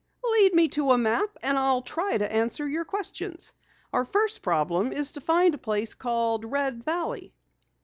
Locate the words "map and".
0.97-1.59